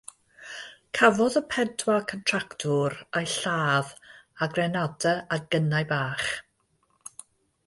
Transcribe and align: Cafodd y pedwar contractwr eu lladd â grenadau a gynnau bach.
Cafodd 0.99 1.35
y 1.41 1.43
pedwar 1.55 2.07
contractwr 2.11 2.97
eu 3.21 3.29
lladd 3.35 3.93
â 4.47 4.49
grenadau 4.55 5.15
a 5.37 5.41
gynnau 5.53 5.89
bach. 5.97 6.31